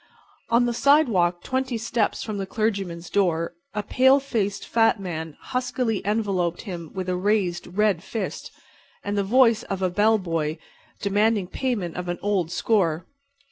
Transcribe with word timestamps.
On 0.49 0.65
the 0.65 0.73
sidewalk, 0.73 1.43
twenty 1.43 1.77
steps 1.77 2.23
from 2.23 2.39
the 2.39 2.47
clergyman's 2.47 3.07
door, 3.07 3.53
a 3.75 3.83
pale 3.83 4.19
faced, 4.19 4.65
fat 4.67 4.99
man 4.99 5.37
huskily 5.39 6.01
enveloped 6.03 6.61
him 6.63 6.89
with 6.95 7.07
a 7.07 7.15
raised, 7.15 7.67
red 7.77 8.01
fist 8.01 8.49
and 9.03 9.15
the 9.15 9.23
voice 9.23 9.61
of 9.61 9.83
a 9.83 9.91
bell 9.91 10.17
buoy, 10.17 10.57
demanding 11.01 11.45
payment 11.45 11.97
of 11.97 12.07
an 12.07 12.17
old 12.23 12.49
score. 12.49 13.05